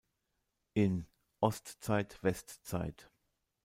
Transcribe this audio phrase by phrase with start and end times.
[0.73, 1.05] In
[1.41, 3.07] "Ostzeit-Westzeit.